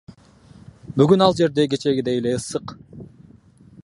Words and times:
Бүгүн 1.01 1.23
ал 1.25 1.37
жерде 1.39 1.67
кечээкидей 1.73 2.17
эле 2.21 2.33
ысык. 2.39 2.77